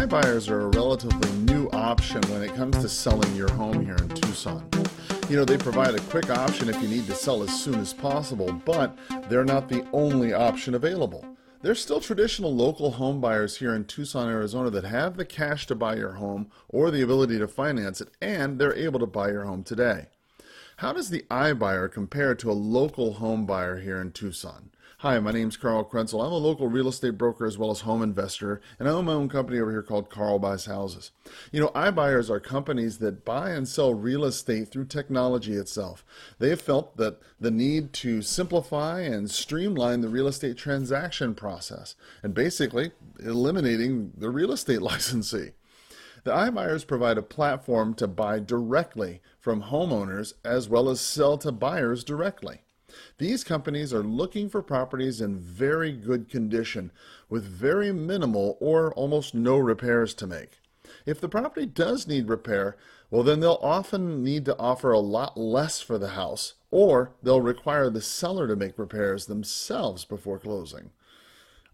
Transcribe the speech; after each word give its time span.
iBuyers 0.00 0.48
are 0.48 0.60
a 0.60 0.68
relatively 0.68 1.30
new 1.40 1.68
option 1.74 2.22
when 2.30 2.42
it 2.42 2.54
comes 2.54 2.74
to 2.78 2.88
selling 2.88 3.36
your 3.36 3.52
home 3.52 3.84
here 3.84 3.96
in 3.96 4.08
Tucson. 4.08 4.66
You 5.28 5.36
know, 5.36 5.44
they 5.44 5.58
provide 5.58 5.94
a 5.94 6.00
quick 6.04 6.30
option 6.30 6.70
if 6.70 6.80
you 6.80 6.88
need 6.88 7.06
to 7.06 7.14
sell 7.14 7.42
as 7.42 7.62
soon 7.62 7.74
as 7.74 7.92
possible, 7.92 8.50
but 8.64 8.96
they're 9.28 9.44
not 9.44 9.68
the 9.68 9.86
only 9.92 10.32
option 10.32 10.74
available. 10.74 11.26
There's 11.60 11.82
still 11.82 12.00
traditional 12.00 12.56
local 12.56 12.92
home 12.92 13.20
buyers 13.20 13.58
here 13.58 13.74
in 13.74 13.84
Tucson, 13.84 14.30
Arizona 14.30 14.70
that 14.70 14.84
have 14.84 15.18
the 15.18 15.26
cash 15.26 15.66
to 15.66 15.74
buy 15.74 15.96
your 15.96 16.12
home 16.12 16.50
or 16.70 16.90
the 16.90 17.02
ability 17.02 17.38
to 17.38 17.46
finance 17.46 18.00
it, 18.00 18.08
and 18.22 18.58
they're 18.58 18.74
able 18.74 19.00
to 19.00 19.06
buy 19.06 19.28
your 19.28 19.44
home 19.44 19.62
today. 19.62 20.06
How 20.80 20.94
does 20.94 21.10
the 21.10 21.26
iBuyer 21.30 21.92
compare 21.92 22.34
to 22.34 22.50
a 22.50 22.54
local 22.54 23.12
home 23.12 23.44
buyer 23.44 23.80
here 23.80 24.00
in 24.00 24.12
Tucson? 24.12 24.70
Hi, 25.00 25.18
my 25.18 25.30
name 25.30 25.48
is 25.48 25.58
Carl 25.58 25.84
Krenzel. 25.84 26.24
I'm 26.24 26.32
a 26.32 26.36
local 26.36 26.68
real 26.68 26.88
estate 26.88 27.18
broker 27.18 27.44
as 27.44 27.58
well 27.58 27.70
as 27.70 27.80
home 27.80 28.00
investor, 28.02 28.62
and 28.78 28.88
I 28.88 28.92
own 28.92 29.04
my 29.04 29.12
own 29.12 29.28
company 29.28 29.60
over 29.60 29.70
here 29.70 29.82
called 29.82 30.08
Carl 30.08 30.38
Buys 30.38 30.64
Houses. 30.64 31.10
You 31.52 31.60
know, 31.60 31.68
iBuyers 31.74 32.30
are 32.30 32.40
companies 32.40 32.96
that 32.96 33.26
buy 33.26 33.50
and 33.50 33.68
sell 33.68 33.92
real 33.92 34.24
estate 34.24 34.70
through 34.70 34.86
technology 34.86 35.52
itself. 35.52 36.02
They 36.38 36.48
have 36.48 36.62
felt 36.62 36.96
that 36.96 37.20
the 37.38 37.50
need 37.50 37.92
to 37.94 38.22
simplify 38.22 39.02
and 39.02 39.30
streamline 39.30 40.00
the 40.00 40.08
real 40.08 40.28
estate 40.28 40.56
transaction 40.56 41.34
process, 41.34 41.94
and 42.22 42.32
basically 42.32 42.92
eliminating 43.18 44.12
the 44.16 44.30
real 44.30 44.50
estate 44.50 44.80
licensee. 44.90 45.50
The 46.24 46.32
iBuyers 46.32 46.86
provide 46.86 47.18
a 47.18 47.22
platform 47.22 47.94
to 47.94 48.06
buy 48.06 48.40
directly 48.40 49.22
from 49.38 49.64
homeowners 49.64 50.34
as 50.44 50.68
well 50.68 50.88
as 50.88 51.00
sell 51.00 51.38
to 51.38 51.52
buyers 51.52 52.04
directly. 52.04 52.62
These 53.18 53.44
companies 53.44 53.94
are 53.94 54.02
looking 54.02 54.48
for 54.48 54.62
properties 54.62 55.20
in 55.20 55.38
very 55.38 55.92
good 55.92 56.28
condition 56.28 56.90
with 57.28 57.44
very 57.44 57.92
minimal 57.92 58.58
or 58.60 58.92
almost 58.94 59.34
no 59.34 59.56
repairs 59.58 60.12
to 60.14 60.26
make. 60.26 60.58
If 61.06 61.20
the 61.20 61.28
property 61.28 61.66
does 61.66 62.08
need 62.08 62.28
repair, 62.28 62.76
well, 63.10 63.22
then 63.22 63.40
they'll 63.40 63.58
often 63.62 64.22
need 64.22 64.44
to 64.46 64.58
offer 64.58 64.90
a 64.90 64.98
lot 64.98 65.38
less 65.38 65.80
for 65.80 65.98
the 65.98 66.10
house, 66.10 66.54
or 66.70 67.12
they'll 67.22 67.40
require 67.40 67.90
the 67.90 68.00
seller 68.00 68.46
to 68.48 68.56
make 68.56 68.78
repairs 68.78 69.26
themselves 69.26 70.04
before 70.04 70.38
closing. 70.38 70.90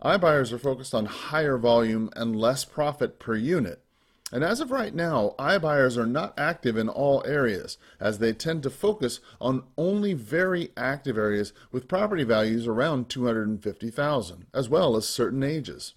iBuyers 0.02 0.52
are 0.52 0.58
focused 0.58 0.94
on 0.94 1.06
higher 1.06 1.56
volume 1.56 2.11
and 2.14 2.36
less 2.36 2.64
profit 2.64 3.19
per 3.19 3.34
unit. 3.34 3.83
And 4.32 4.42
as 4.42 4.60
of 4.60 4.72
right 4.72 4.92
now, 4.92 5.36
iBuyers 5.38 5.96
are 5.96 6.06
not 6.06 6.36
active 6.36 6.77
in 6.77 6.88
all 6.88 7.22
areas, 7.24 7.78
as 8.00 8.19
they 8.19 8.33
tend 8.33 8.64
to 8.64 8.70
focus 8.70 9.20
on 9.41 9.62
only 9.78 10.14
very 10.14 10.70
active 10.77 11.16
areas 11.16 11.52
with 11.70 11.86
property 11.86 12.24
values 12.24 12.66
around 12.66 13.08
250,000, 13.08 14.46
as 14.52 14.68
well 14.68 14.96
as 14.96 15.08
certain 15.08 15.44
ages. 15.44 15.94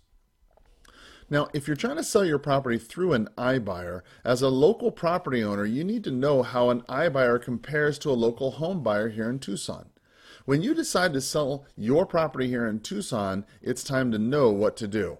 Now, 1.31 1.47
if 1.53 1.67
you're 1.67 1.75
trying 1.75 1.97
to 1.97 2.03
sell 2.03 2.25
your 2.25 2.39
property 2.39 2.77
through 2.77 3.13
an 3.13 3.30
iBuyer, 3.38 4.02
as 4.23 4.41
a 4.41 4.49
local 4.49 4.91
property 4.91 5.43
owner, 5.43 5.66
you 5.66 5.83
need 5.83 6.03
to 6.03 6.11
know 6.11 6.43
how 6.43 6.69
an 6.69 6.81
iBuyer 6.81 7.41
compares 7.41 7.97
to 7.99 8.09
a 8.09 8.14
local 8.14 8.52
home 8.52 8.83
buyer 8.83 9.09
here 9.09 9.30
in 9.30 9.39
Tucson. 9.39 9.89
When 10.45 10.61
you 10.61 10.73
decide 10.73 11.14
to 11.14 11.21
sell 11.21 11.66
your 11.75 12.05
property 12.05 12.47
here 12.47 12.67
in 12.67 12.80
Tucson, 12.80 13.45
it's 13.61 13.83
time 13.83 14.11
to 14.11 14.19
know 14.19 14.49
what 14.52 14.77
to 14.77 14.88
do. 14.88 15.17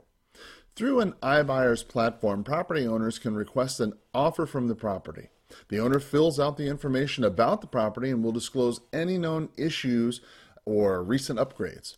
Through 0.80 1.02
an 1.02 1.16
iBuyers 1.22 1.86
platform, 1.86 2.46
property 2.46 2.88
owners 2.88 3.20
can 3.20 3.36
request 3.36 3.82
an 3.82 3.92
offer 4.14 4.46
from 4.46 4.70
the 4.70 4.76
property. 4.76 5.28
The 5.68 5.78
owner 5.78 6.00
fills 6.00 6.40
out 6.40 6.56
the 6.56 6.70
information 6.70 7.26
about 7.26 7.60
the 7.60 7.68
property 7.68 8.12
and 8.12 8.24
will 8.24 8.32
disclose 8.32 8.80
any 8.94 9.18
known 9.18 9.50
issues 9.58 10.22
or 10.64 11.04
recent 11.04 11.38
upgrades. 11.38 11.98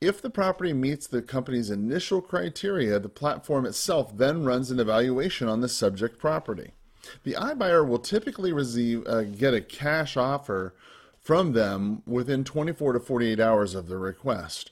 If 0.00 0.22
the 0.22 0.30
property 0.30 0.72
meets 0.72 1.06
the 1.06 1.20
company's 1.20 1.68
initial 1.68 2.22
criteria, 2.22 2.98
the 2.98 3.10
platform 3.10 3.66
itself 3.66 4.16
then 4.16 4.42
runs 4.42 4.70
an 4.70 4.80
evaluation 4.80 5.46
on 5.46 5.60
the 5.60 5.68
subject 5.68 6.18
property. 6.18 6.70
The 7.24 7.34
iBuyer 7.34 7.86
will 7.86 7.98
typically 7.98 8.54
receive, 8.54 9.06
uh, 9.06 9.24
get 9.24 9.52
a 9.52 9.60
cash 9.60 10.16
offer 10.16 10.74
from 11.20 11.52
them 11.52 12.02
within 12.06 12.42
24 12.42 12.94
to 12.94 13.00
48 13.00 13.38
hours 13.38 13.74
of 13.74 13.88
the 13.88 13.98
request. 13.98 14.70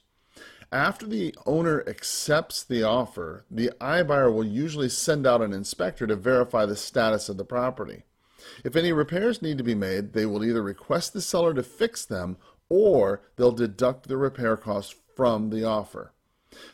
After 0.72 1.06
the 1.06 1.34
owner 1.44 1.84
accepts 1.86 2.64
the 2.64 2.82
offer, 2.82 3.44
the 3.50 3.70
iBuyer 3.78 4.32
will 4.32 4.46
usually 4.46 4.88
send 4.88 5.26
out 5.26 5.42
an 5.42 5.52
inspector 5.52 6.06
to 6.06 6.16
verify 6.16 6.64
the 6.64 6.76
status 6.76 7.28
of 7.28 7.36
the 7.36 7.44
property. 7.44 8.04
If 8.64 8.74
any 8.74 8.90
repairs 8.90 9.42
need 9.42 9.58
to 9.58 9.64
be 9.64 9.74
made, 9.74 10.14
they 10.14 10.24
will 10.24 10.42
either 10.42 10.62
request 10.62 11.12
the 11.12 11.20
seller 11.20 11.52
to 11.52 11.62
fix 11.62 12.06
them 12.06 12.38
or 12.70 13.20
they'll 13.36 13.52
deduct 13.52 14.08
the 14.08 14.16
repair 14.16 14.56
costs 14.56 14.94
from 15.14 15.50
the 15.50 15.62
offer. 15.62 16.14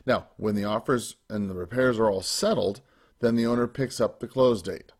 Now, 0.06 0.28
when 0.36 0.54
the 0.54 0.64
offers 0.64 1.16
and 1.28 1.50
the 1.50 1.54
repairs 1.54 1.98
are 1.98 2.08
all 2.08 2.22
settled, 2.22 2.80
then 3.18 3.34
the 3.34 3.46
owner 3.46 3.66
picks 3.66 4.00
up 4.00 4.20
the 4.20 4.28
close 4.28 4.62
date. 4.62 4.92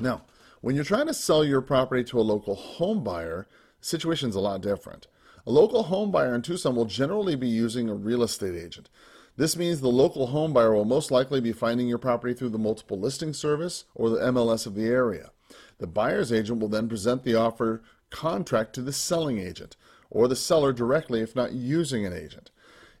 Now, 0.00 0.22
when 0.60 0.74
you're 0.74 0.84
trying 0.84 1.06
to 1.06 1.14
sell 1.14 1.44
your 1.44 1.60
property 1.60 2.02
to 2.04 2.18
a 2.18 2.22
local 2.22 2.56
home 2.56 3.04
buyer, 3.04 3.46
the 3.80 3.86
situation's 3.86 4.34
a 4.34 4.40
lot 4.40 4.60
different. 4.60 5.06
A 5.46 5.52
local 5.52 5.84
home 5.84 6.10
buyer 6.10 6.34
in 6.34 6.42
Tucson 6.42 6.74
will 6.74 6.86
generally 6.86 7.36
be 7.36 7.46
using 7.46 7.88
a 7.88 7.94
real 7.94 8.24
estate 8.24 8.56
agent. 8.56 8.90
This 9.36 9.56
means 9.56 9.80
the 9.80 9.88
local 9.88 10.28
home 10.28 10.52
buyer 10.52 10.74
will 10.74 10.84
most 10.84 11.12
likely 11.12 11.40
be 11.40 11.52
finding 11.52 11.86
your 11.86 11.98
property 11.98 12.34
through 12.34 12.48
the 12.48 12.58
multiple 12.58 12.98
listing 12.98 13.32
service 13.32 13.84
or 13.94 14.10
the 14.10 14.18
MLS 14.18 14.66
of 14.66 14.74
the 14.74 14.86
area. 14.86 15.30
The 15.78 15.86
buyer's 15.86 16.32
agent 16.32 16.58
will 16.58 16.68
then 16.68 16.88
present 16.88 17.22
the 17.22 17.36
offer 17.36 17.82
contract 18.10 18.74
to 18.74 18.82
the 18.82 18.92
selling 18.92 19.38
agent 19.38 19.76
or 20.10 20.26
the 20.26 20.34
seller 20.34 20.72
directly 20.72 21.20
if 21.20 21.36
not 21.36 21.52
using 21.52 22.04
an 22.04 22.12
agent. 22.12 22.50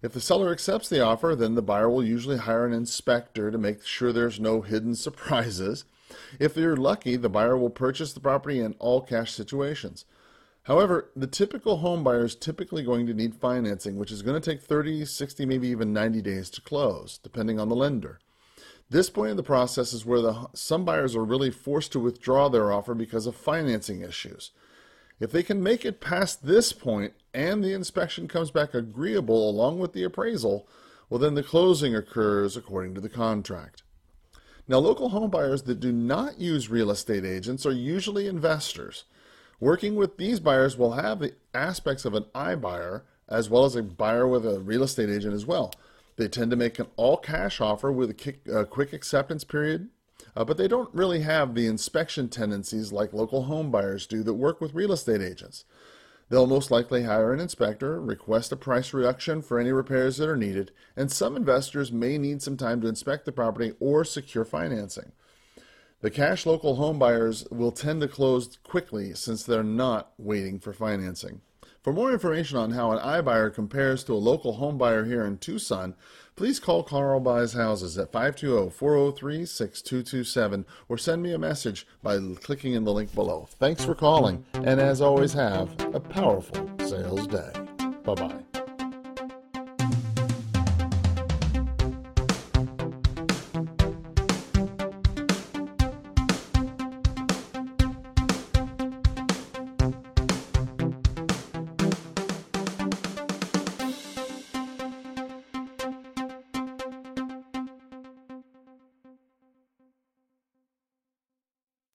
If 0.00 0.12
the 0.12 0.20
seller 0.20 0.52
accepts 0.52 0.88
the 0.88 1.00
offer, 1.00 1.34
then 1.34 1.56
the 1.56 1.62
buyer 1.62 1.90
will 1.90 2.04
usually 2.04 2.36
hire 2.36 2.64
an 2.64 2.72
inspector 2.72 3.50
to 3.50 3.58
make 3.58 3.84
sure 3.84 4.12
there's 4.12 4.38
no 4.38 4.60
hidden 4.60 4.94
surprises. 5.06 5.84
If 6.38 6.56
you're 6.56 6.76
lucky, 6.76 7.16
the 7.16 7.28
buyer 7.28 7.56
will 7.56 7.70
purchase 7.70 8.12
the 8.12 8.20
property 8.20 8.60
in 8.60 8.76
all 8.78 9.00
cash 9.00 9.32
situations. 9.32 10.04
However, 10.66 11.12
the 11.14 11.28
typical 11.28 11.76
home 11.76 12.02
buyer 12.02 12.24
is 12.24 12.34
typically 12.34 12.82
going 12.82 13.06
to 13.06 13.14
need 13.14 13.36
financing, 13.36 13.96
which 13.96 14.10
is 14.10 14.22
going 14.22 14.40
to 14.40 14.50
take 14.50 14.60
30, 14.60 15.04
60, 15.04 15.46
maybe 15.46 15.68
even 15.68 15.92
90 15.92 16.20
days 16.22 16.50
to 16.50 16.60
close, 16.60 17.18
depending 17.18 17.60
on 17.60 17.68
the 17.68 17.76
lender. 17.76 18.18
This 18.90 19.08
point 19.08 19.30
in 19.30 19.36
the 19.36 19.44
process 19.44 19.92
is 19.92 20.04
where 20.04 20.20
the, 20.20 20.48
some 20.54 20.84
buyers 20.84 21.14
are 21.14 21.24
really 21.24 21.52
forced 21.52 21.92
to 21.92 22.00
withdraw 22.00 22.48
their 22.48 22.72
offer 22.72 22.94
because 22.94 23.26
of 23.26 23.36
financing 23.36 24.00
issues. 24.00 24.50
If 25.20 25.30
they 25.30 25.44
can 25.44 25.62
make 25.62 25.84
it 25.84 26.00
past 26.00 26.44
this 26.44 26.72
point 26.72 27.12
and 27.32 27.62
the 27.62 27.72
inspection 27.72 28.26
comes 28.26 28.50
back 28.50 28.74
agreeable 28.74 29.48
along 29.48 29.78
with 29.78 29.92
the 29.92 30.02
appraisal, 30.02 30.68
well, 31.08 31.20
then 31.20 31.34
the 31.34 31.44
closing 31.44 31.94
occurs 31.94 32.56
according 32.56 32.96
to 32.96 33.00
the 33.00 33.08
contract. 33.08 33.84
Now, 34.66 34.78
local 34.78 35.10
home 35.10 35.30
buyers 35.30 35.62
that 35.62 35.78
do 35.78 35.92
not 35.92 36.40
use 36.40 36.68
real 36.68 36.90
estate 36.90 37.24
agents 37.24 37.64
are 37.64 37.72
usually 37.72 38.26
investors. 38.26 39.04
Working 39.60 39.94
with 39.96 40.18
these 40.18 40.38
buyers 40.38 40.76
will 40.76 40.92
have 40.92 41.18
the 41.18 41.34
aspects 41.54 42.04
of 42.04 42.14
an 42.14 42.24
iBuyer 42.34 43.02
as 43.28 43.48
well 43.48 43.64
as 43.64 43.74
a 43.74 43.82
buyer 43.82 44.26
with 44.28 44.46
a 44.46 44.60
real 44.60 44.82
estate 44.82 45.08
agent 45.08 45.34
as 45.34 45.46
well. 45.46 45.72
They 46.16 46.28
tend 46.28 46.50
to 46.50 46.56
make 46.56 46.78
an 46.78 46.86
all 46.96 47.16
cash 47.16 47.60
offer 47.60 47.90
with 47.90 48.10
a, 48.10 48.14
kick, 48.14 48.46
a 48.46 48.64
quick 48.64 48.92
acceptance 48.92 49.44
period, 49.44 49.88
uh, 50.34 50.44
but 50.44 50.56
they 50.56 50.68
don't 50.68 50.94
really 50.94 51.22
have 51.22 51.54
the 51.54 51.66
inspection 51.66 52.28
tendencies 52.28 52.92
like 52.92 53.12
local 53.12 53.44
home 53.44 53.70
buyers 53.70 54.06
do 54.06 54.22
that 54.22 54.34
work 54.34 54.60
with 54.60 54.74
real 54.74 54.92
estate 54.92 55.20
agents. 55.20 55.64
They'll 56.28 56.46
most 56.46 56.70
likely 56.70 57.04
hire 57.04 57.32
an 57.32 57.40
inspector, 57.40 58.00
request 58.00 58.50
a 58.50 58.56
price 58.56 58.92
reduction 58.92 59.42
for 59.42 59.58
any 59.58 59.70
repairs 59.70 60.16
that 60.16 60.28
are 60.28 60.36
needed, 60.36 60.72
and 60.96 61.10
some 61.10 61.36
investors 61.36 61.92
may 61.92 62.18
need 62.18 62.42
some 62.42 62.56
time 62.56 62.80
to 62.80 62.88
inspect 62.88 63.26
the 63.26 63.32
property 63.32 63.74
or 63.78 64.04
secure 64.04 64.44
financing. 64.44 65.12
The 66.02 66.10
cash 66.10 66.44
local 66.44 66.76
home 66.76 66.98
buyers 66.98 67.46
will 67.50 67.72
tend 67.72 68.02
to 68.02 68.08
close 68.08 68.58
quickly 68.62 69.14
since 69.14 69.42
they're 69.42 69.62
not 69.62 70.12
waiting 70.18 70.58
for 70.58 70.72
financing. 70.72 71.40
For 71.82 71.92
more 71.92 72.12
information 72.12 72.58
on 72.58 72.72
how 72.72 72.92
an 72.92 72.98
iBuyer 72.98 73.54
compares 73.54 74.04
to 74.04 74.12
a 74.12 74.16
local 74.16 74.54
home 74.54 74.76
buyer 74.76 75.04
here 75.04 75.24
in 75.24 75.38
Tucson, 75.38 75.94
please 76.34 76.58
call 76.58 76.82
Carl 76.82 77.20
Buys 77.20 77.52
Houses 77.52 77.96
at 77.96 78.10
520-403-6227 78.10 80.64
or 80.88 80.98
send 80.98 81.22
me 81.22 81.32
a 81.32 81.38
message 81.38 81.86
by 82.02 82.18
clicking 82.42 82.72
in 82.74 82.82
the 82.84 82.92
link 82.92 83.14
below. 83.14 83.48
Thanks 83.60 83.84
for 83.84 83.94
calling, 83.94 84.44
and 84.54 84.80
as 84.80 85.00
always 85.00 85.32
have 85.32 85.70
a 85.94 86.00
powerful 86.00 86.68
sales 86.80 87.28
day. 87.28 87.52
Bye-bye. 88.02 88.55